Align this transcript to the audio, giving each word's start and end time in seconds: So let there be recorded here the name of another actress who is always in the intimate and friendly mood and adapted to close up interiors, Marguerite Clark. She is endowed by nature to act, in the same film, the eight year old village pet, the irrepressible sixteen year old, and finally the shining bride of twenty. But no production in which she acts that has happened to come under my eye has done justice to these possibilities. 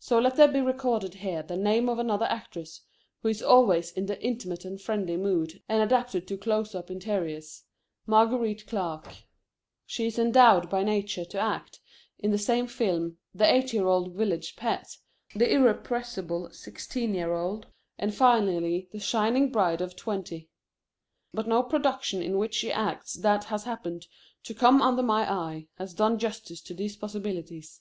So 0.00 0.18
let 0.18 0.34
there 0.34 0.48
be 0.48 0.60
recorded 0.60 1.14
here 1.14 1.40
the 1.44 1.56
name 1.56 1.88
of 1.88 2.00
another 2.00 2.24
actress 2.24 2.80
who 3.22 3.28
is 3.28 3.40
always 3.40 3.92
in 3.92 4.06
the 4.06 4.20
intimate 4.20 4.64
and 4.64 4.80
friendly 4.80 5.16
mood 5.16 5.62
and 5.68 5.80
adapted 5.80 6.26
to 6.26 6.36
close 6.36 6.74
up 6.74 6.90
interiors, 6.90 7.62
Marguerite 8.04 8.66
Clark. 8.66 9.14
She 9.86 10.06
is 10.08 10.18
endowed 10.18 10.68
by 10.68 10.82
nature 10.82 11.24
to 11.26 11.38
act, 11.38 11.78
in 12.18 12.32
the 12.32 12.36
same 12.36 12.66
film, 12.66 13.18
the 13.32 13.44
eight 13.46 13.72
year 13.72 13.86
old 13.86 14.14
village 14.16 14.56
pet, 14.56 14.96
the 15.36 15.48
irrepressible 15.54 16.50
sixteen 16.50 17.14
year 17.14 17.32
old, 17.32 17.68
and 17.96 18.12
finally 18.12 18.88
the 18.90 18.98
shining 18.98 19.52
bride 19.52 19.80
of 19.80 19.94
twenty. 19.94 20.50
But 21.32 21.46
no 21.46 21.62
production 21.62 22.22
in 22.24 22.38
which 22.38 22.56
she 22.56 22.72
acts 22.72 23.12
that 23.18 23.44
has 23.44 23.62
happened 23.62 24.08
to 24.42 24.52
come 24.52 24.82
under 24.82 25.04
my 25.04 25.32
eye 25.32 25.68
has 25.78 25.94
done 25.94 26.18
justice 26.18 26.60
to 26.62 26.74
these 26.74 26.96
possibilities. 26.96 27.80